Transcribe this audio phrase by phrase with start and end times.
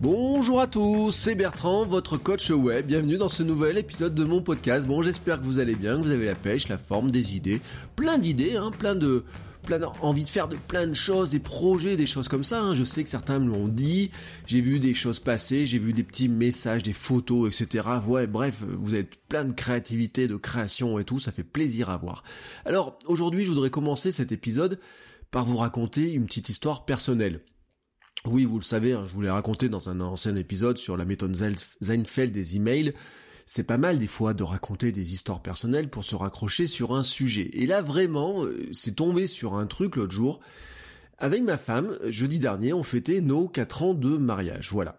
[0.00, 2.86] Bonjour à tous, c'est Bertrand, votre coach web.
[2.86, 4.86] Bienvenue dans ce nouvel épisode de mon podcast.
[4.86, 7.62] Bon, j'espère que vous allez bien, que vous avez la pêche, la forme, des idées,
[7.96, 9.24] plein d'idées, hein, plein de
[9.64, 12.60] plein envie de faire de plein de choses, des projets, des choses comme ça.
[12.60, 12.74] hein.
[12.74, 14.10] Je sais que certains me l'ont dit.
[14.46, 17.84] J'ai vu des choses passer, j'ai vu des petits messages, des photos, etc.
[18.06, 21.18] Ouais, bref, vous avez plein de créativité, de création et tout.
[21.18, 22.22] Ça fait plaisir à voir.
[22.66, 24.78] Alors aujourd'hui, je voudrais commencer cet épisode
[25.30, 27.40] par vous raconter une petite histoire personnelle.
[28.24, 31.04] Oui, vous le savez, hein, je vous l'ai raconté dans un ancien épisode sur la
[31.04, 31.36] méthode
[31.80, 32.92] Seinfeld des emails.
[33.48, 37.04] C'est pas mal des fois de raconter des histoires personnelles pour se raccrocher sur un
[37.04, 37.48] sujet.
[37.52, 40.40] Et là vraiment, euh, c'est tombé sur un truc l'autre jour.
[41.18, 44.70] Avec ma femme, jeudi dernier, on fêtait nos 4 ans de mariage.
[44.72, 44.96] Voilà.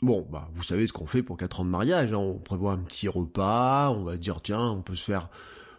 [0.00, 2.12] Bon, bah, vous savez ce qu'on fait pour 4 ans de mariage.
[2.12, 2.18] hein.
[2.18, 5.28] On prévoit un petit repas, on va dire, tiens, on peut se faire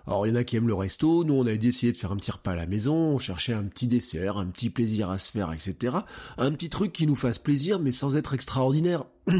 [0.08, 2.12] alors il y en a qui aiment le resto, nous on a essayé de faire
[2.12, 5.20] un petit repas à la maison, on cherchait un petit dessert, un petit plaisir à
[5.20, 5.98] se faire, etc.
[6.38, 9.06] Un petit truc qui nous fasse plaisir mais sans être extraordinaire.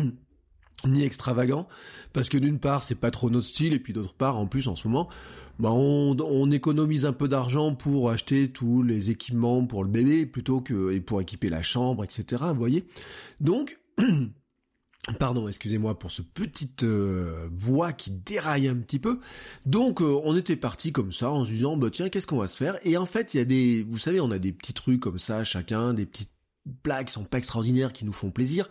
[0.86, 1.68] ni extravagant,
[2.14, 4.68] parce que d'une part c'est pas trop notre style, et puis d'autre part en plus
[4.68, 5.10] en ce moment,
[5.58, 10.28] bah on, on économise un peu d'argent pour acheter tous les équipements pour le bébé,
[10.28, 12.44] plutôt que et pour équiper la chambre, etc.
[12.50, 12.86] Vous voyez
[13.40, 13.80] Donc
[15.20, 19.20] Pardon, excusez-moi pour ce petite euh, voix qui déraille un petit peu.
[19.66, 22.50] Donc euh, on était parti comme ça en se disant bah tiens qu'est-ce qu'on va
[22.50, 22.78] se faire?
[22.84, 25.18] Et en fait il y a des, vous savez on a des petits trucs comme
[25.18, 26.32] ça chacun, des petites
[26.84, 28.70] plats qui sont pas extraordinaires qui nous font plaisir.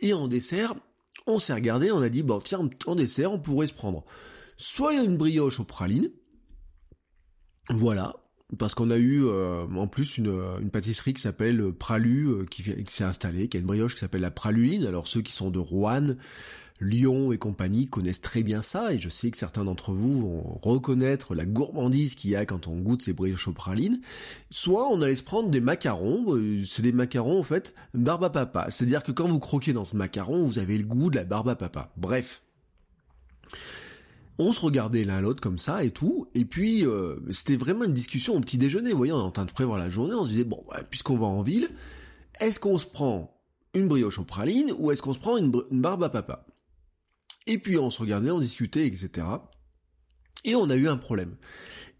[0.00, 0.74] Et en dessert
[1.26, 4.04] on s'est regardé, on a dit bon tiens en dessert on pourrait se prendre
[4.58, 6.10] soit une brioche aux pralines,
[7.70, 8.14] voilà,
[8.56, 12.64] parce qu'on a eu euh, en plus une, une pâtisserie qui s'appelle Pralu euh, qui,
[12.88, 14.86] s'est installée, qui a une brioche qui s'appelle la Praluine.
[14.86, 16.14] Alors ceux qui sont de Rouen,
[16.80, 20.58] Lyon et compagnie connaissent très bien ça et je sais que certains d'entre vous vont
[20.62, 24.00] reconnaître la gourmandise qu'il y a quand on goûte ces brioches aux pralines.
[24.50, 28.30] Soit on allait se prendre des macarons, euh, c'est des macarons en fait barbe à
[28.30, 28.68] papa.
[28.70, 31.48] C'est-à-dire que quand vous croquez dans ce macaron, vous avez le goût de la barbe
[31.48, 31.92] à papa.
[31.96, 32.42] Bref
[34.38, 37.92] on se regardait l'un l'autre comme ça et tout, et puis euh, c'était vraiment une
[37.92, 40.24] discussion au petit déjeuner, vous voyez, on est en train de prévoir la journée, on
[40.24, 41.68] se disait, bon, bah, puisqu'on va en ville,
[42.40, 43.36] est-ce qu'on se prend
[43.74, 46.46] une brioche aux pralines ou est-ce qu'on se prend une, une, barbe à papa?
[47.46, 49.26] Et puis on se regardait, on discutait, etc.
[50.44, 51.36] Et on a eu un problème.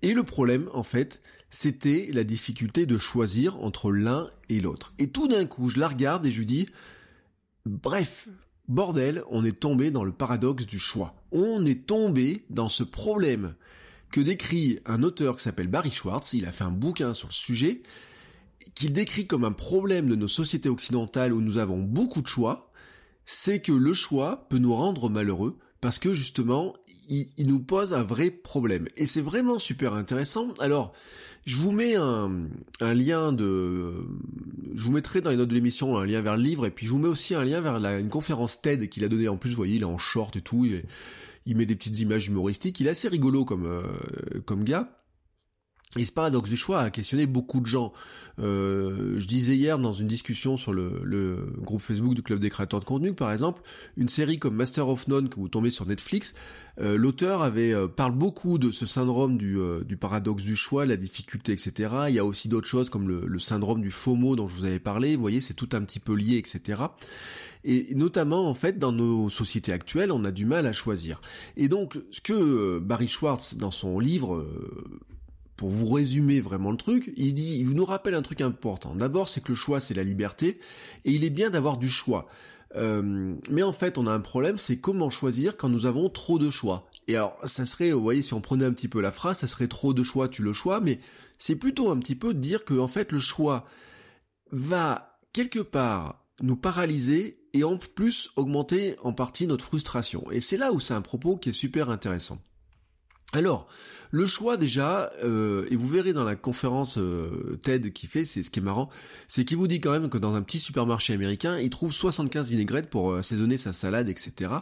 [0.02, 4.92] Et le problème, en fait, c'était la difficulté de choisir entre l'un et l'autre.
[4.98, 6.66] Et tout d'un coup, je la regarde et je lui dis,
[7.66, 8.28] bref,
[8.68, 11.14] Bordel, on est tombé dans le paradoxe du choix.
[11.32, 13.54] On est tombé dans ce problème
[14.12, 17.34] que décrit un auteur qui s'appelle Barry Schwartz, il a fait un bouquin sur le
[17.34, 17.82] sujet,
[18.74, 22.70] qu'il décrit comme un problème de nos sociétés occidentales où nous avons beaucoup de choix,
[23.24, 26.74] c'est que le choix peut nous rendre malheureux parce que justement,
[27.08, 28.88] il, nous pose un vrai problème.
[28.96, 30.48] Et c'est vraiment super intéressant.
[30.60, 30.92] Alors,
[31.46, 32.48] je vous mets un,
[32.80, 33.94] lien de...
[34.78, 36.86] Je vous mettrai dans les notes de l'émission un lien vers le livre, et puis
[36.86, 39.26] je vous mets aussi un lien vers une conférence TED qu'il a donnée.
[39.26, 40.84] En plus, vous voyez, il est en short et tout, il,
[41.46, 42.78] il met des petites images humoristiques.
[42.78, 43.82] Il est assez rigolo comme, euh,
[44.46, 44.97] comme gars.
[45.96, 47.92] Et ce paradoxe du choix a questionné beaucoup de gens.
[48.38, 52.50] Euh, je disais hier dans une discussion sur le, le, groupe Facebook du Club des
[52.50, 53.62] créateurs de contenu, par exemple,
[53.96, 56.34] une série comme Master of None que vous tombez sur Netflix,
[56.80, 60.86] euh, l'auteur avait euh, parle beaucoup de ce syndrome du, euh, du, paradoxe du choix,
[60.86, 61.92] la difficulté, etc.
[62.08, 64.64] Il y a aussi d'autres choses comme le, le, syndrome du FOMO dont je vous
[64.64, 65.16] avais parlé.
[65.16, 66.82] Vous voyez, c'est tout un petit peu lié, etc.
[67.64, 71.20] Et notamment, en fait, dans nos sociétés actuelles, on a du mal à choisir.
[71.56, 74.46] Et donc, ce que Barry Schwartz, dans son livre,
[75.58, 78.94] pour vous résumer vraiment le truc, il dit, il nous rappelle un truc important.
[78.94, 80.60] D'abord, c'est que le choix, c'est la liberté,
[81.04, 82.28] et il est bien d'avoir du choix.
[82.76, 86.38] Euh, mais en fait, on a un problème, c'est comment choisir quand nous avons trop
[86.38, 86.88] de choix.
[87.08, 89.48] Et alors, ça serait, vous voyez, si on prenait un petit peu la phrase, ça
[89.48, 91.00] serait trop de choix, tu le choix, mais
[91.38, 93.66] c'est plutôt un petit peu de dire que, en fait, le choix
[94.52, 100.30] va quelque part nous paralyser et en plus augmenter en partie notre frustration.
[100.30, 102.38] Et c'est là où c'est un propos qui est super intéressant.
[103.32, 103.68] Alors,
[104.10, 108.42] le choix déjà, euh, et vous verrez dans la conférence euh, TED qui fait, c'est
[108.42, 108.88] ce qui est marrant,
[109.26, 112.48] c'est qu'il vous dit quand même que dans un petit supermarché américain, il trouve 75
[112.50, 114.52] vinaigrettes pour euh, assaisonner sa salade, etc.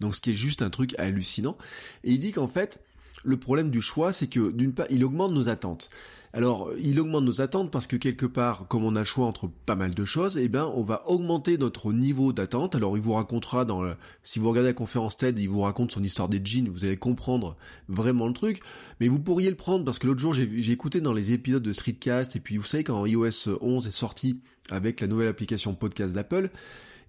[0.00, 1.58] Donc ce qui est juste un truc hallucinant.
[2.02, 2.80] Et il dit qu'en fait,
[3.24, 5.90] le problème du choix, c'est que d'une part, il augmente nos attentes.
[6.36, 9.48] Alors, il augmente nos attentes parce que quelque part, comme on a le choix entre
[9.66, 12.74] pas mal de choses, eh ben, on va augmenter notre niveau d'attente.
[12.74, 13.94] Alors, il vous racontera dans le...
[14.24, 16.96] si vous regardez la conférence TED, il vous raconte son histoire des jeans, vous allez
[16.96, 17.56] comprendre
[17.88, 18.62] vraiment le truc.
[18.98, 21.72] Mais vous pourriez le prendre parce que l'autre jour, j'ai écouté dans les épisodes de
[21.72, 24.40] Streetcast et puis vous savez quand iOS 11 est sorti
[24.70, 26.50] avec la nouvelle application podcast d'Apple,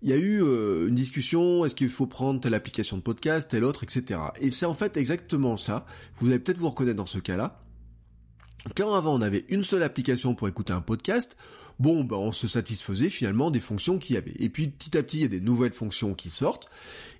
[0.03, 3.49] il y a eu euh, une discussion, est-ce qu'il faut prendre telle application de podcast,
[3.49, 4.19] telle autre, etc.
[4.39, 5.87] Et c'est en fait exactement ça.
[6.19, 7.64] Vous allez peut-être vous reconnaître dans ce cas-là.
[8.75, 11.37] Quand avant on avait une seule application pour écouter un podcast,
[11.79, 14.33] bon, ben, on se satisfaisait finalement des fonctions qu'il y avait.
[14.39, 16.67] Et puis petit à petit, il y a des nouvelles fonctions qui sortent.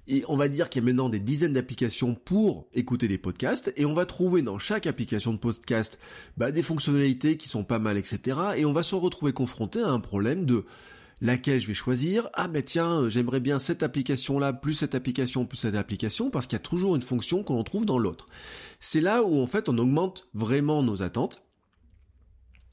[0.08, 3.74] Et on va dire qu'il y a maintenant des dizaines d'applications pour écouter des podcasts.
[3.76, 6.00] Et on va trouver dans chaque application de podcast
[6.38, 8.40] bah, des fonctionnalités qui sont pas mal, etc.
[8.58, 10.66] Et on va se retrouver confronté à un problème de
[11.22, 12.30] laquelle je vais choisir?
[12.34, 16.56] Ah mais tiens, j'aimerais bien cette application-là, plus cette application, plus cette application, parce qu'il
[16.56, 18.26] y a toujours une fonction qu'on trouve dans l'autre.
[18.80, 21.45] C'est là où en fait on augmente vraiment nos attentes.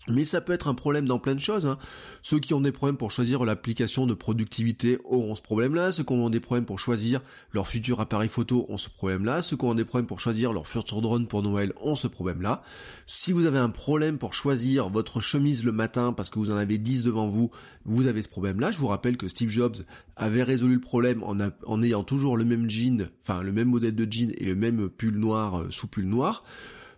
[0.08, 1.66] Mais ça peut être un problème dans plein de choses.
[1.66, 1.78] Hein.
[2.22, 5.92] Ceux qui ont des problèmes pour choisir l'application de productivité auront ce problème-là.
[5.92, 7.20] Ceux qui ont des problèmes pour choisir
[7.52, 9.42] leur futur appareil photo ont ce problème-là.
[9.42, 12.62] Ceux qui ont des problèmes pour choisir leur futur drone pour Noël ont ce problème-là.
[13.06, 16.56] Si vous avez un problème pour choisir votre chemise le matin parce que vous en
[16.56, 17.52] avez 10 devant vous,
[17.84, 18.72] vous avez ce problème-là.
[18.72, 19.76] Je vous rappelle que Steve Jobs
[20.16, 24.06] avait résolu le problème en, ayant toujours le même jean, enfin le même modèle de
[24.10, 26.42] jean et le même pull noir euh, sous pull noir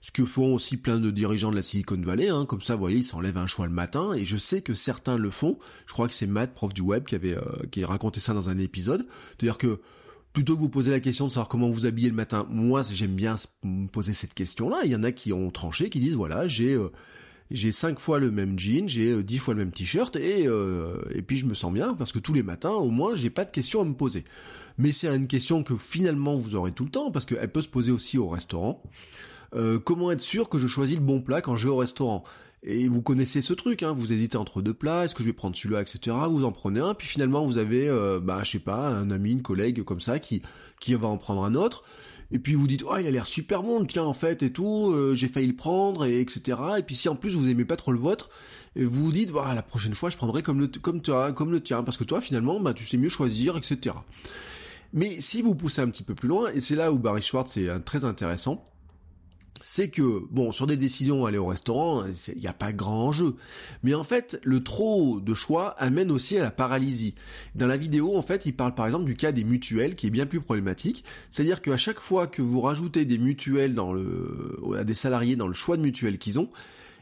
[0.05, 2.81] ce que font aussi plein de dirigeants de la Silicon Valley, hein, comme ça, vous
[2.81, 5.95] voyez, ils s'enlèvent un choix le matin, et je sais que certains le font, je
[5.95, 8.59] crois que c'est Matt, prof du web, qui avait euh, qui raconté ça dans un
[8.59, 9.81] épisode, c'est-à-dire que
[10.35, 13.15] plutôt que vous poser la question de savoir comment vous habillez le matin, moi j'aime
[13.15, 16.47] bien me poser cette question-là, il y en a qui ont tranché, qui disent, voilà,
[16.49, 16.75] j'ai...
[16.75, 16.91] Euh,
[17.51, 21.23] j'ai cinq fois le même jean, j'ai euh, dix fois le même t-shirt et et
[21.23, 23.51] puis je me sens bien parce que tous les matins au moins j'ai pas de
[23.51, 24.25] questions à me poser.
[24.79, 27.69] Mais c'est une question que finalement vous aurez tout le temps parce qu'elle peut se
[27.69, 28.83] poser aussi au restaurant.
[29.55, 32.25] Euh, comment être sûr que je choisis le bon plat quand je vais au restaurant?
[32.67, 35.35] Et vous connaissez ce truc, hein, vous hésitez entre deux plats, est-ce que je vais
[35.35, 36.17] prendre celui-là, etc.
[36.31, 39.33] Vous en prenez un, puis finalement vous avez, euh, bah je sais pas, un ami,
[39.33, 40.41] une collègue comme ça qui
[40.81, 41.85] qui va en prendre un autre.
[42.33, 44.91] Et puis vous dites, oh il a l'air super bon, tiens en fait et tout,
[44.93, 46.59] euh, j'ai failli le prendre et etc.
[46.79, 48.31] Et puis si en plus vous aimez pas trop le vôtre,
[48.77, 51.61] vous vous dites, bah la prochaine fois je prendrai comme le comme toi, comme le
[51.61, 53.95] tien, parce que toi finalement bah tu sais mieux choisir, etc.
[54.95, 57.59] Mais si vous poussez un petit peu plus loin, et c'est là où Barry Schwartz
[57.59, 58.65] est très intéressant,
[59.67, 63.35] c'est que, bon, sur des décisions, aller au restaurant, il n'y a pas grand enjeu.
[63.83, 67.15] Mais en fait, le trop de choix amène aussi à la paralysie.
[67.55, 70.11] Dans la vidéo, en fait, il parle par exemple du cas des mutuelles, qui est
[70.11, 71.03] bien plus problématique.
[71.31, 75.49] C'est-à-dire qu'à chaque fois que vous rajoutez des mutuelles dans le, à des salariés dans
[75.49, 76.51] le choix de mutuelles qu'ils ont,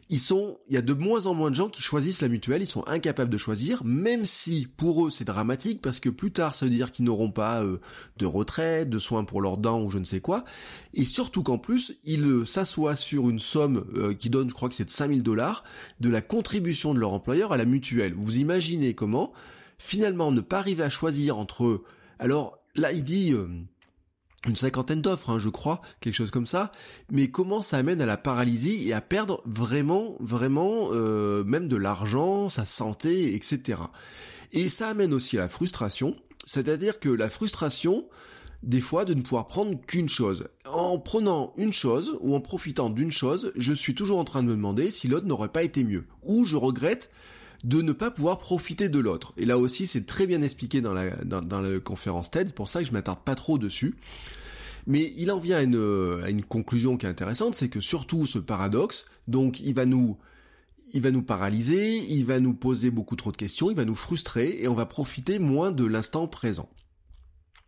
[0.09, 2.63] ils sont, il y a de moins en moins de gens qui choisissent la mutuelle,
[2.63, 6.55] ils sont incapables de choisir, même si pour eux c'est dramatique parce que plus tard
[6.55, 7.79] ça veut dire qu'ils n'auront pas euh,
[8.19, 10.45] de retraite, de soins pour leurs dents ou je ne sais quoi,
[10.93, 14.69] et surtout qu'en plus ils euh, s'assoient sur une somme euh, qui donne, je crois
[14.69, 15.65] que c'est de 5000 dollars,
[16.01, 18.15] de la contribution de leur employeur à la mutuelle.
[18.17, 19.33] Vous imaginez comment
[19.79, 21.83] finalement ne pas arriver à choisir entre,
[22.19, 23.35] alors là il dit
[24.49, 26.73] une cinquantaine d'offres, hein, je crois, quelque chose comme ça.
[27.11, 31.77] Mais comment ça amène à la paralysie et à perdre vraiment, vraiment, euh, même de
[31.77, 33.81] l'argent, sa santé, etc.
[34.53, 38.05] Et ça amène aussi à la frustration, c'est-à-dire que la frustration,
[38.65, 40.49] des fois, de ne pouvoir prendre qu'une chose.
[40.67, 44.49] En prenant une chose ou en profitant d'une chose, je suis toujours en train de
[44.49, 46.05] me demander si l'autre n'aurait pas été mieux.
[46.25, 47.11] Ou je regrette
[47.65, 49.33] de ne pas pouvoir profiter de l'autre.
[49.37, 52.69] Et là aussi, c'est très bien expliqué dans la, dans, la conférence TED, c'est pour
[52.69, 53.95] ça que je m'attarde pas trop dessus.
[54.87, 59.07] Mais il en vient à une, conclusion qui est intéressante, c'est que surtout ce paradoxe,
[59.29, 60.19] donc il va nous,
[60.93, 63.95] il va nous paralyser, il va nous poser beaucoup trop de questions, il va nous
[63.95, 66.69] frustrer et on va profiter moins de l'instant présent.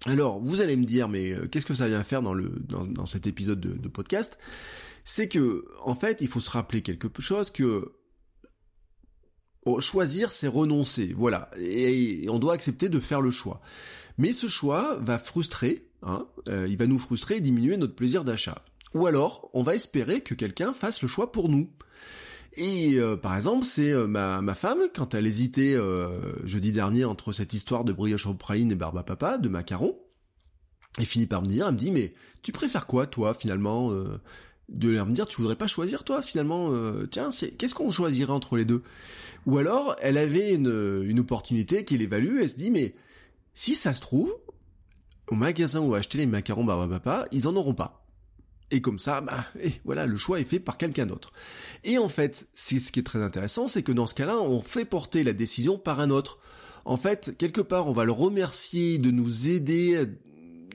[0.06, 2.84] Alors, vous allez me dire, mais euh, qu'est-ce que ça vient faire dans le dans,
[2.84, 4.36] dans cet épisode de, de podcast?
[5.04, 7.92] C'est que, en fait, il faut se rappeler quelque chose que
[9.80, 11.50] choisir, c'est renoncer, voilà.
[11.58, 13.60] Et on doit accepter de faire le choix.
[14.18, 18.24] Mais ce choix va frustrer, hein, euh, il va nous frustrer et diminuer notre plaisir
[18.24, 18.64] d'achat.
[18.94, 21.68] Ou alors, on va espérer que quelqu'un fasse le choix pour nous.
[22.56, 25.76] Et euh, par exemple, c'est euh, ma, ma, femme, quand elle hésitait
[26.44, 29.98] jeudi dernier entre cette histoire de brioche au praline et barba papa, de macarons,
[30.98, 33.92] elle finit par me dire, elle me dit, mais tu préfères quoi, toi, finalement
[34.70, 36.72] de leur me dire tu voudrais pas choisir toi finalement
[37.10, 38.82] tiens c'est qu'est-ce qu'on choisirait entre les deux?
[39.46, 42.94] Ou alors, elle avait une, opportunité qu'elle évalue, elle se dit, mais
[43.52, 44.34] si ça se trouve,
[45.28, 48.04] au magasin où acheter les macarons Barbapapa, ils en auront pas.
[48.70, 49.44] Et comme ça, bah,
[49.84, 51.32] voilà, le choix est fait par quelqu'un d'autre.
[51.84, 54.60] Et en fait, c'est ce qui est très intéressant, c'est que dans ce cas-là, on
[54.60, 56.38] fait porter la décision par un autre.
[56.84, 60.06] En fait, quelque part, on va le remercier de nous aider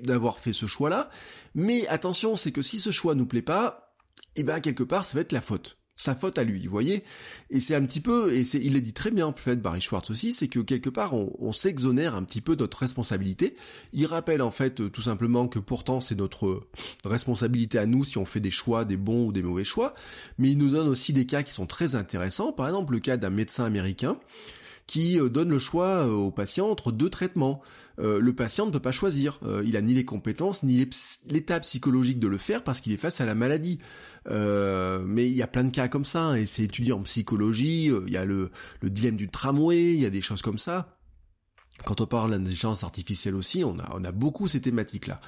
[0.03, 1.09] d'avoir fait ce choix-là.
[1.55, 3.95] Mais attention, c'est que si ce choix nous plaît pas,
[4.35, 5.78] eh ben quelque part, ça va être la faute.
[5.99, 7.03] Sa faute à lui, vous voyez
[7.49, 9.81] Et c'est un petit peu, et c'est, il l'a dit très bien, en fait, Barry
[9.81, 13.57] Schwartz aussi, c'est que quelque part, on, on s'exonère un petit peu de notre responsabilité.
[13.91, 16.67] Il rappelle en fait tout simplement que pourtant c'est notre
[17.03, 19.93] responsabilité à nous si on fait des choix, des bons ou des mauvais choix,
[20.37, 22.53] mais il nous donne aussi des cas qui sont très intéressants.
[22.53, 24.17] Par exemple, le cas d'un médecin américain
[24.89, 27.61] qui euh, donne le choix euh, au patient entre deux traitements.
[27.99, 29.39] Euh, le patient ne peut pas choisir.
[29.63, 30.89] il a ni les compétences ni
[31.27, 33.77] l'état psychologique de le faire parce qu'il est face à la maladie.
[34.25, 37.91] mais il y a plein de cas comme ça, hein, et c'est étudié en psychologie,
[38.07, 38.49] il y a le,
[38.81, 40.97] le dilemme du tramway, il y a des choses comme ça.
[41.85, 45.21] Quand on parle d'intelligence artificielle aussi, on a, on a beaucoup ces thématiques-là.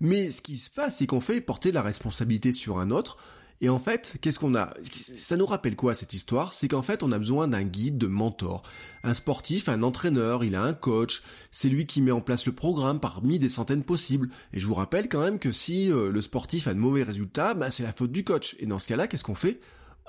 [0.00, 3.16] Mais ce qui se passe, c'est qu'on fait porter la responsabilité sur un autre,
[3.60, 4.72] et en fait, qu'est-ce qu'on a?
[4.82, 6.52] Ça nous rappelle quoi cette histoire?
[6.52, 8.62] C'est qu'en fait, on a besoin d'un guide, de mentor.
[9.02, 12.52] Un sportif, un entraîneur, il a un coach, c'est lui qui met en place le
[12.52, 14.28] programme parmi des centaines possibles.
[14.52, 17.54] Et je vous rappelle quand même que si euh, le sportif a de mauvais résultats,
[17.54, 18.54] bah, c'est la faute du coach.
[18.60, 19.60] Et dans ce cas-là, qu'est-ce qu'on fait?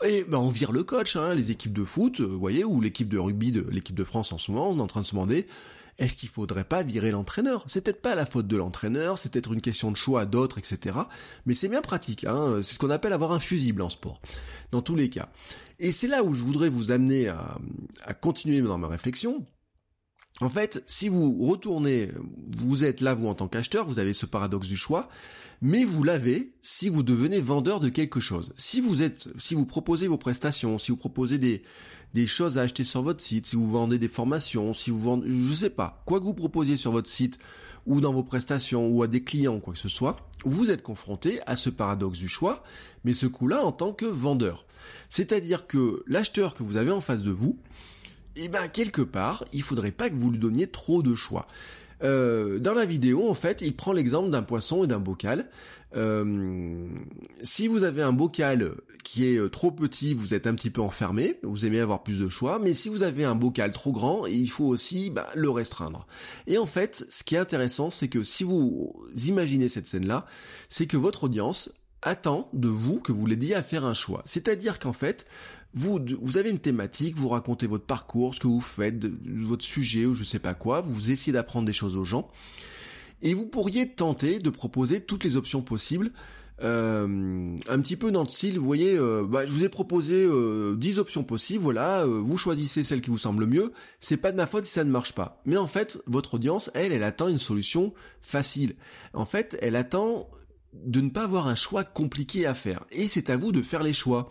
[0.03, 2.81] Et ben on vire le coach, hein, les équipes de foot, euh, vous voyez, ou
[2.81, 5.05] l'équipe de rugby de l'équipe de France en ce moment, on est en train de
[5.05, 5.47] se demander
[5.97, 7.65] est-ce qu'il faudrait pas virer l'entraîneur?
[7.67, 10.97] C'est peut-être pas la faute de l'entraîneur, c'est peut-être une question de choix d'autres, etc.
[11.45, 14.21] Mais c'est bien pratique, hein c'est ce qu'on appelle avoir un fusible en sport,
[14.71, 15.29] dans tous les cas.
[15.77, 17.57] Et c'est là où je voudrais vous amener à,
[18.05, 19.45] à continuer dans ma réflexion.
[20.41, 22.11] En fait, si vous retournez,
[22.55, 25.09] vous êtes là, vous en tant qu'acheteur, vous avez ce paradoxe du choix,
[25.61, 28.53] mais vous l'avez si vous devenez vendeur de quelque chose.
[28.57, 31.61] Si vous êtes, si vous proposez vos prestations, si vous proposez des,
[32.13, 35.27] des choses à acheter sur votre site, si vous vendez des formations, si vous vendez,
[35.29, 37.37] je sais pas, quoi que vous proposiez sur votre site
[37.85, 41.41] ou dans vos prestations ou à des clients, quoi que ce soit, vous êtes confronté
[41.47, 42.63] à ce paradoxe du choix,
[43.03, 44.65] mais ce coup-là en tant que vendeur.
[45.09, 47.57] C'est-à-dire que l'acheteur que vous avez en face de vous,
[48.35, 51.47] eh ben quelque part, il faudrait pas que vous lui donniez trop de choix.
[52.03, 55.49] Euh, dans la vidéo, en fait, il prend l'exemple d'un poisson et d'un bocal.
[55.95, 56.87] Euh,
[57.41, 60.81] si vous avez un bocal qui est euh, trop petit, vous êtes un petit peu
[60.81, 64.27] enfermé, vous aimez avoir plus de choix, mais si vous avez un bocal trop grand,
[64.27, 66.05] il faut aussi bah, le restreindre.
[66.45, 68.95] Et en fait, ce qui est intéressant, c'est que si vous
[69.27, 70.25] imaginez cette scène-là,
[70.69, 71.71] c'est que votre audience
[72.01, 74.21] attend de vous que vous l'aidiez à faire un choix.
[74.25, 75.25] C'est-à-dire qu'en fait,
[75.73, 80.05] vous, vous avez une thématique, vous racontez votre parcours, ce que vous faites, votre sujet
[80.05, 82.29] ou je sais pas quoi, vous essayez d'apprendre des choses aux gens,
[83.21, 86.11] et vous pourriez tenter de proposer toutes les options possibles,
[86.61, 90.25] euh, un petit peu dans le style, vous voyez, euh, bah, je vous ai proposé
[90.25, 94.17] euh, 10 options possibles, voilà, euh, vous choisissez celle qui vous semble le mieux, c'est
[94.17, 95.41] pas de ma faute si ça ne marche pas.
[95.45, 98.75] Mais en fait, votre audience, elle, elle attend une solution facile.
[99.13, 100.29] En fait, elle attend
[100.73, 102.85] de ne pas avoir un choix compliqué à faire.
[102.91, 104.29] Et c'est à vous de faire les choix.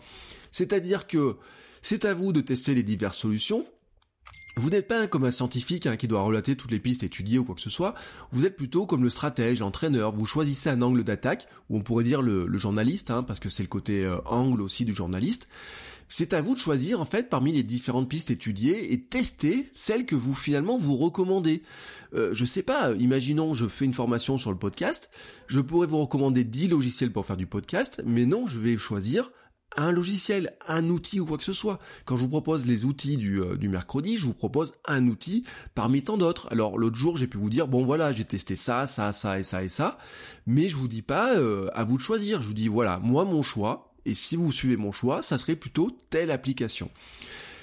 [0.51, 1.37] C'est-à-dire que
[1.81, 3.65] c'est à vous de tester les diverses solutions.
[4.57, 7.45] Vous n'êtes pas comme un scientifique hein, qui doit relater toutes les pistes étudiées ou
[7.45, 7.95] quoi que ce soit.
[8.33, 10.13] Vous êtes plutôt comme le stratège, l'entraîneur.
[10.13, 13.63] Vous choisissez un angle d'attaque, ou on pourrait dire le, journaliste, hein, parce que c'est
[13.63, 15.47] le côté euh, angle aussi du journaliste.
[16.11, 20.05] C'est à vous de choisir en fait parmi les différentes pistes étudiées et tester celles
[20.05, 21.61] que vous finalement vous recommandez.
[22.15, 25.11] Euh, je sais pas, imaginons je fais une formation sur le podcast,
[25.45, 29.29] je pourrais vous recommander 10 logiciels pour faire du podcast, mais non, je vais choisir
[29.75, 31.79] un logiciel, un outil ou quoi que ce soit.
[32.05, 35.43] Quand je vous propose les outils du, euh, du mercredi, je vous propose un outil
[35.75, 36.47] parmi tant d'autres.
[36.51, 39.43] Alors l'autre jour, j'ai pu vous dire, bon voilà, j'ai testé ça, ça, ça et
[39.43, 39.97] ça et ça,
[40.47, 42.41] mais je vous dis pas euh, à vous de choisir.
[42.41, 45.55] Je vous dis, voilà, moi mon choix, et si vous suivez mon choix, ça serait
[45.55, 46.89] plutôt telle application.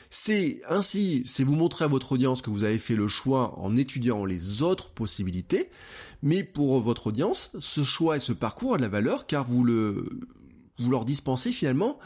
[0.08, 3.74] C'est ainsi, c'est vous montrer à votre audience que vous avez fait le choix en
[3.74, 5.68] étudiant les autres possibilités,
[6.22, 9.64] mais pour votre audience, ce choix et ce parcours a de la valeur car vous
[9.64, 10.20] le
[10.78, 11.98] vous leur dispensez finalement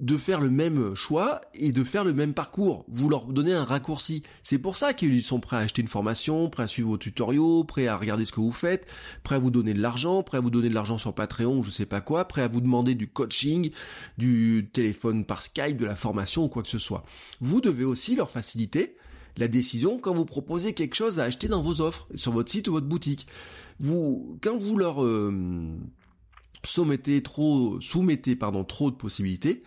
[0.00, 2.84] de faire le même choix et de faire le même parcours.
[2.88, 4.22] Vous leur donnez un raccourci.
[4.42, 7.64] C'est pour ça qu'ils sont prêts à acheter une formation, prêts à suivre vos tutoriaux,
[7.64, 8.86] prêts à regarder ce que vous faites,
[9.22, 11.62] prêts à vous donner de l'argent, prêts à vous donner de l'argent sur Patreon ou
[11.62, 13.70] je sais pas quoi, prêts à vous demander du coaching,
[14.18, 17.04] du téléphone par Skype, de la formation ou quoi que ce soit.
[17.40, 18.96] Vous devez aussi leur faciliter
[19.38, 22.68] la décision quand vous proposez quelque chose à acheter dans vos offres, sur votre site
[22.68, 23.26] ou votre boutique.
[23.80, 25.02] Vous, quand vous leur...
[25.02, 25.32] Euh,
[26.64, 29.62] soumettez trop, soumettez pardon trop de possibilités,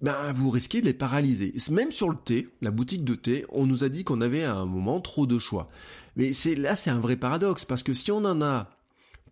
[0.00, 1.54] ben vous risquez de les paralyser.
[1.70, 4.56] Même sur le thé, la boutique de thé, on nous a dit qu'on avait à
[4.56, 5.68] un moment trop de choix.
[6.16, 8.68] Mais c'est là c'est un vrai paradoxe parce que si on en a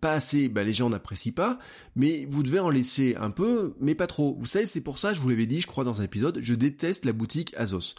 [0.01, 1.59] pas assez, ben les gens n'apprécient pas,
[1.95, 4.35] mais vous devez en laisser un peu, mais pas trop.
[4.39, 6.55] Vous savez, c'est pour ça, je vous l'avais dit, je crois dans un épisode, je
[6.55, 7.93] déteste la boutique Azos.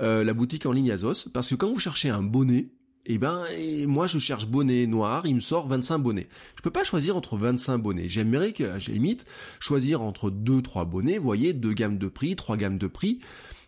[0.00, 2.68] Euh, la boutique en ligne Azos, parce que quand vous cherchez un bonnet,
[3.06, 3.42] eh ben,
[3.86, 6.28] moi je cherche bonnet noir, il me sort 25 bonnets.
[6.56, 8.08] Je peux pas choisir entre 25 bonnets.
[8.08, 9.24] J'aimerais que, j'ai limite,
[9.60, 13.18] choisir entre 2, 3 bonnets, vous voyez, deux gammes de prix, trois gammes de prix.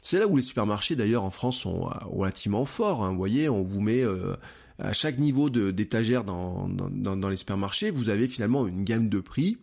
[0.03, 3.03] C'est là où les supermarchés d'ailleurs en France sont euh, relativement forts.
[3.03, 3.11] Hein.
[3.11, 4.37] Vous voyez, on vous met euh,
[4.79, 9.21] à chaque niveau d'étagère dans, dans, dans, les supermarchés, vous avez finalement une gamme de
[9.21, 9.59] prix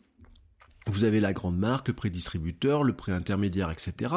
[0.88, 4.16] Vous avez la grande marque, le pré-distributeur, le pré-intermédiaire, etc.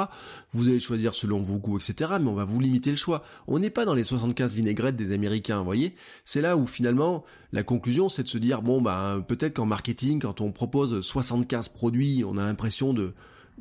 [0.52, 2.14] Vous allez choisir selon vos goûts, etc.
[2.18, 3.22] Mais on va vous limiter le choix.
[3.46, 5.94] On n'est pas dans les 75 vinaigrettes des Américains, vous voyez
[6.24, 10.20] C'est là où finalement la conclusion, c'est de se dire bon bah peut-être qu'en marketing,
[10.20, 13.12] quand on propose 75 produits, on a l'impression de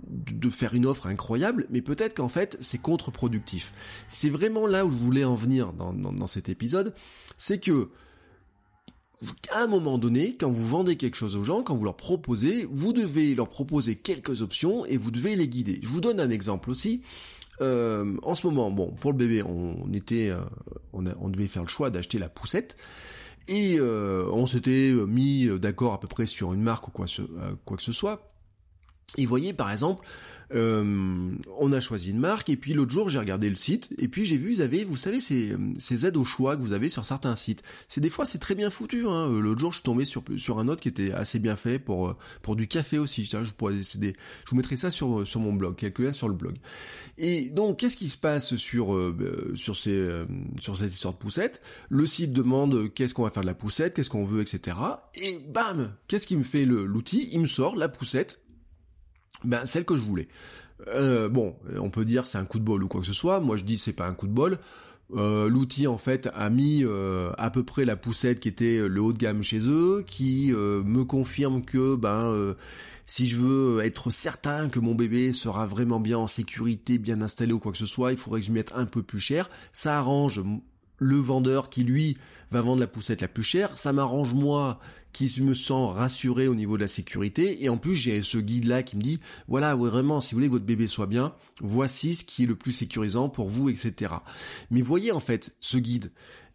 [0.02, 3.74] de faire une offre incroyable, mais peut-être qu'en fait c'est contre-productif.
[4.08, 6.96] C'est vraiment là où je voulais en venir dans, dans cet épisode,
[7.38, 7.90] c'est que
[9.52, 12.68] à un moment donné, quand vous vendez quelque chose aux gens, quand vous leur proposez,
[12.70, 15.80] vous devez leur proposer quelques options et vous devez les guider.
[15.82, 17.02] Je vous donne un exemple aussi.
[17.62, 20.40] Euh, en ce moment, bon, pour le bébé, on était, euh,
[20.92, 22.76] on, devait faire le choix d'acheter la poussette.
[23.48, 27.06] Et euh, on s'était mis d'accord à peu près sur une marque ou quoi,
[27.66, 28.34] quoi que ce soit.
[29.18, 30.06] Et voyez par exemple,
[30.54, 34.08] euh, on a choisi une marque et puis l'autre jour j'ai regardé le site et
[34.08, 36.90] puis j'ai vu ils avaient, vous savez, ces, ces aides au choix que vous avez
[36.90, 37.64] sur certains sites.
[37.88, 39.08] C'est des fois c'est très bien foutu.
[39.08, 39.30] Hein.
[39.30, 41.80] Euh, l'autre jour je suis tombé sur sur un autre qui était assez bien fait
[41.80, 43.24] pour euh, pour du café aussi.
[43.24, 44.14] Je, pourrais, des,
[44.46, 46.56] je vous mettrai ça sur sur mon blog, quelques liens sur le blog.
[47.18, 48.98] Et donc qu'est-ce qui se passe sur
[49.56, 50.24] sur ces
[50.60, 51.62] sur cette histoire de poussette?
[51.90, 54.78] Le site demande qu'est-ce qu'on va faire de la poussette, qu'est-ce qu'on veut, etc.
[55.16, 57.30] Et bam, qu'est-ce qui me fait l'outil?
[57.32, 58.43] Il me sort la poussette
[59.44, 60.28] ben celle que je voulais.
[60.88, 63.40] Euh, bon, on peut dire c'est un coup de bol ou quoi que ce soit.
[63.40, 64.58] Moi je dis c'est pas un coup de bol.
[65.16, 69.02] Euh, l'outil en fait a mis euh, à peu près la poussette qui était le
[69.02, 72.56] haut de gamme chez eux, qui me confirme que ben
[73.06, 77.52] si je veux être certain que mon bébé sera vraiment bien en sécurité, bien installé
[77.52, 79.50] ou quoi que ce soit, il faudrait que je mette un peu plus cher.
[79.74, 80.42] Ça arrange
[81.00, 82.18] le vendeur qui lui
[82.52, 84.80] va vendre la poussette la plus chère, ça m'arrange moi
[85.14, 87.64] qui me sens rassuré au niveau de la sécurité.
[87.64, 90.48] Et en plus j'ai ce guide là qui me dit voilà vraiment si vous voulez
[90.48, 94.16] que votre bébé soit bien voici ce qui est le plus sécurisant pour vous etc.
[94.72, 96.12] Mais voyez en fait ce guide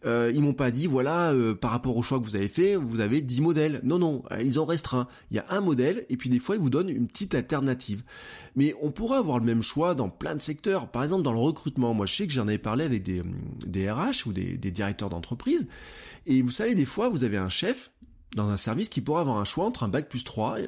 [0.07, 2.77] euh, ils m'ont pas dit voilà euh, par rapport au choix que vous avez fait
[2.77, 3.81] vous avez 10 modèles.
[3.83, 6.55] Non non euh, ils ont restreint il y a un modèle et puis des fois
[6.55, 8.05] ils vous donnent une petite alternative.
[8.55, 10.91] Mais on pourra avoir le même choix dans plein de secteurs.
[10.91, 11.95] Par exemple dans le recrutement.
[11.95, 13.23] Moi je sais que j'en avais parlé avec des,
[13.67, 15.67] des RH ou des, des directeurs d'entreprise.
[16.27, 17.90] Et vous savez des fois vous avez un chef
[18.35, 20.59] dans un service qui pourra avoir un choix entre un bac plus 3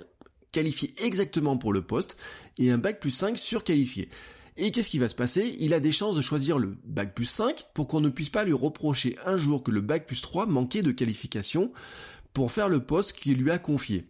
[0.52, 2.16] qualifié exactement pour le poste
[2.58, 4.08] et un bac plus 5 surqualifié.
[4.56, 5.56] Et qu'est-ce qui va se passer?
[5.58, 8.44] Il a des chances de choisir le bac plus 5 pour qu'on ne puisse pas
[8.44, 11.72] lui reprocher un jour que le bac plus 3 manquait de qualification
[12.32, 14.06] pour faire le poste qu'il lui a confié.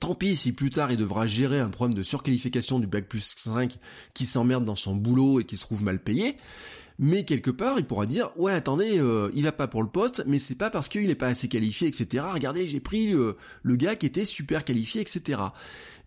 [0.00, 3.34] Tant pis si plus tard il devra gérer un problème de surqualification du bac plus
[3.36, 3.76] 5
[4.14, 6.36] qui s'emmerde dans son boulot et qui se trouve mal payé,
[7.02, 10.22] mais quelque part il pourra dire ouais attendez euh, il va pas pour le poste
[10.26, 13.36] mais c'est pas parce qu'il n'est pas assez qualifié etc regardez j'ai pris le,
[13.76, 15.42] gars qui était super qualifié etc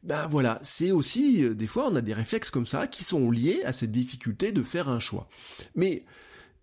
[0.03, 3.31] ben voilà, c'est aussi, euh, des fois, on a des réflexes comme ça qui sont
[3.31, 5.27] liés à cette difficulté de faire un choix.
[5.73, 6.05] Mais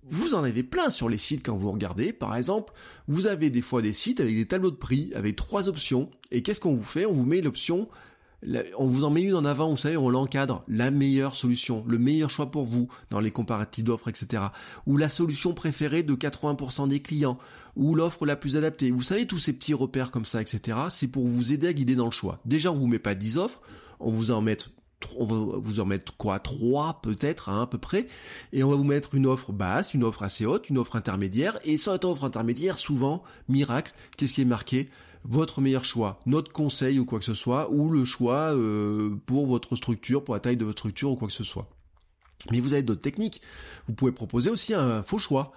[0.05, 2.13] vous en avez plein sur les sites quand vous regardez.
[2.13, 2.73] Par exemple,
[3.09, 6.09] vous avez des fois des sites avec des tableaux de prix, avec trois options.
[6.31, 7.05] Et qu'est-ce qu'on vous fait?
[7.05, 7.89] On vous met l'option
[8.77, 11.99] on vous en met une en avant, vous savez, on l'encadre, la meilleure solution, le
[11.99, 14.45] meilleur choix pour vous dans les comparatifs d'offres, etc.
[14.87, 17.39] Ou la solution préférée de 80% des clients,
[17.77, 18.91] ou l'offre la plus adaptée.
[18.91, 20.79] Vous savez, tous ces petits repères comme ça, etc.
[20.91, 22.41] C'est pour vous aider à guider dans le choix.
[22.45, 23.61] Déjà, on vous met pas 10 offres,
[24.01, 24.57] on vous en met
[25.19, 26.39] on vous en mettre quoi?
[26.39, 28.07] Trois peut-être hein, à peu près
[28.53, 31.59] et on va vous mettre une offre basse une offre assez haute une offre intermédiaire
[31.65, 34.89] et cette offre intermédiaire souvent miracle qu'est-ce qui est marqué?
[35.25, 39.47] Votre meilleur choix, notre conseil ou quoi que ce soit, ou le choix euh, pour
[39.47, 41.69] votre structure, pour la taille de votre structure ou quoi que ce soit.
[42.51, 43.41] Mais vous avez d'autres techniques.
[43.87, 45.53] Vous pouvez proposer aussi un faux choix.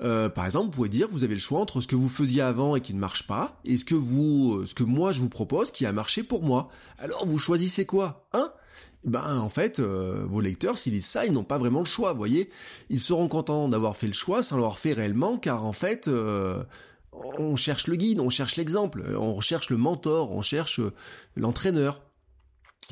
[0.00, 2.40] Euh, par exemple, vous pouvez dire vous avez le choix entre ce que vous faisiez
[2.40, 5.20] avant et qui ne marche pas, et ce que vous, euh, ce que moi je
[5.20, 6.70] vous propose qui a marché pour moi.
[6.98, 8.52] Alors vous choisissez quoi, hein?
[9.04, 12.18] Ben en fait, vos lecteurs, s'ils disent ça, ils n'ont pas vraiment le choix, vous
[12.18, 12.50] voyez.
[12.90, 16.10] Ils seront contents d'avoir fait le choix sans l'avoir fait réellement, car en fait,
[17.12, 20.80] on cherche le guide, on cherche l'exemple, on cherche le mentor, on cherche
[21.36, 22.02] l'entraîneur.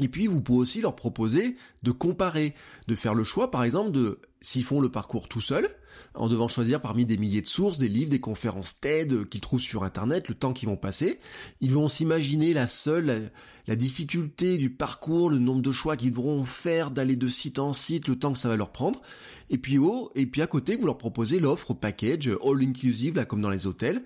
[0.00, 2.54] Et puis vous pouvez aussi leur proposer de comparer,
[2.86, 5.68] de faire le choix par exemple de s'ils font le parcours tout seuls,
[6.14, 9.60] en devant choisir parmi des milliers de sources, des livres, des conférences TED qu'ils trouvent
[9.60, 11.18] sur internet, le temps qu'ils vont passer,
[11.60, 13.30] ils vont s'imaginer la seule,
[13.66, 17.72] la, difficulté du parcours, le nombre de choix qu'ils devront faire d'aller de site en
[17.72, 19.00] site, le temps que ça va leur prendre.
[19.50, 23.24] Et puis haut, et puis à côté, vous leur proposez l'offre package all inclusive, là
[23.24, 24.02] comme dans les hôtels,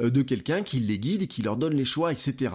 [0.00, 2.54] euh, de quelqu'un qui les guide et qui leur donne les choix, etc.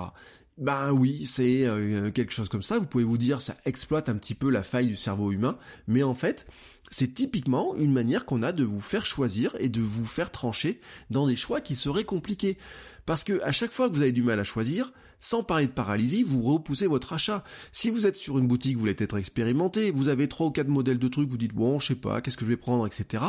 [0.58, 2.80] Ben oui, c'est euh, quelque chose comme ça.
[2.80, 6.02] Vous pouvez vous dire, ça exploite un petit peu la faille du cerveau humain, mais
[6.02, 6.48] en fait,
[6.90, 10.80] c'est typiquement une manière qu'on a de vous faire choisir et de vous faire trancher
[11.12, 12.58] dans des choix qui seraient compliqués.
[13.06, 15.72] Parce que à chaque fois que vous avez du mal à choisir, sans parler de
[15.72, 17.44] paralysie, vous repoussez votre achat.
[17.72, 20.68] Si vous êtes sur une boutique, vous voulez être expérimenté, vous avez trois ou quatre
[20.70, 23.24] modèles de trucs, vous dites bon, je sais pas, qu'est-ce que je vais prendre, etc.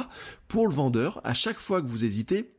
[0.49, 2.55] Pour le vendeur, à chaque fois que vous hésitez,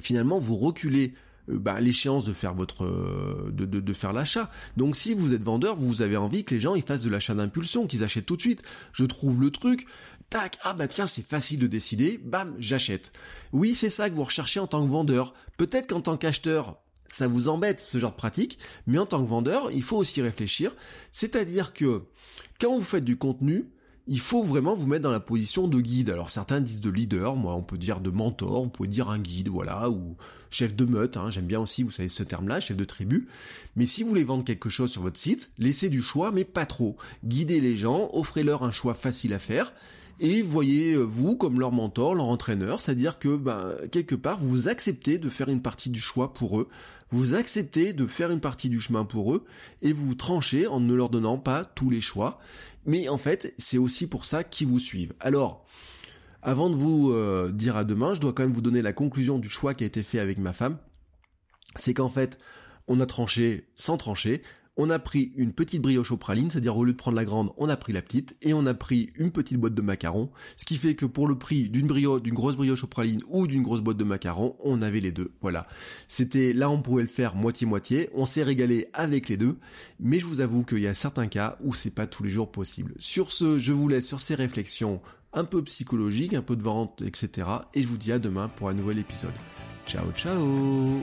[0.00, 1.10] finalement, vous reculez
[1.58, 4.50] bah, l'échéance de faire votre de, de, de faire l'achat.
[4.76, 7.34] Donc si vous êtes vendeur, vous avez envie que les gens ils fassent de l'achat
[7.34, 8.62] d'impulsion, qu'ils achètent tout de suite.
[8.92, 9.86] Je trouve le truc,
[10.30, 13.12] tac, ah bah tiens, c'est facile de décider, bam, j'achète.
[13.52, 15.34] Oui, c'est ça que vous recherchez en tant que vendeur.
[15.56, 19.28] Peut-être qu'en tant qu'acheteur, ça vous embête ce genre de pratique, mais en tant que
[19.28, 20.74] vendeur, il faut aussi réfléchir.
[21.10, 22.04] C'est-à-dire que
[22.60, 23.70] quand vous faites du contenu,
[24.10, 26.10] il faut vraiment vous mettre dans la position de guide.
[26.10, 29.20] Alors certains disent de leader, moi on peut dire de mentor, vous pouvez dire un
[29.20, 30.16] guide, voilà, ou
[30.50, 33.28] chef de meute, hein, j'aime bien aussi, vous savez ce terme-là, chef de tribu.
[33.76, 36.66] Mais si vous voulez vendre quelque chose sur votre site, laissez du choix, mais pas
[36.66, 36.96] trop.
[37.24, 39.72] Guidez les gens, offrez-leur un choix facile à faire,
[40.18, 44.66] et voyez euh, vous comme leur mentor, leur entraîneur, c'est-à-dire que ben, quelque part vous
[44.68, 46.68] acceptez de faire une partie du choix pour eux,
[47.10, 49.44] vous acceptez de faire une partie du chemin pour eux
[49.82, 52.38] et vous tranchez en ne leur donnant pas tous les choix.
[52.86, 55.12] Mais en fait, c'est aussi pour ça qu'ils vous suivent.
[55.20, 55.66] Alors,
[56.42, 59.38] avant de vous euh, dire à demain, je dois quand même vous donner la conclusion
[59.38, 60.78] du choix qui a été fait avec ma femme.
[61.76, 62.38] C'est qu'en fait,
[62.88, 64.42] on a tranché sans trancher
[64.80, 67.52] on a pris une petite brioche au praline, c'est-à-dire au lieu de prendre la grande,
[67.58, 70.64] on a pris la petite, et on a pris une petite boîte de macarons, ce
[70.64, 73.62] qui fait que pour le prix d'une brioche, d'une grosse brioche au praline ou d'une
[73.62, 75.32] grosse boîte de macarons, on avait les deux.
[75.42, 75.66] Voilà.
[76.08, 79.58] C'était, là on pouvait le faire moitié-moitié, on s'est régalé avec les deux,
[79.98, 82.50] mais je vous avoue qu'il y a certains cas où c'est pas tous les jours
[82.50, 82.94] possible.
[82.98, 85.02] Sur ce, je vous laisse sur ces réflexions
[85.34, 87.46] un peu psychologiques, un peu de vente, etc.
[87.74, 89.34] Et je vous dis à demain pour un nouvel épisode.
[89.86, 91.02] Ciao ciao